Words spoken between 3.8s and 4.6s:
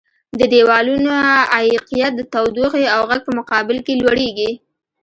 کې لوړیږي.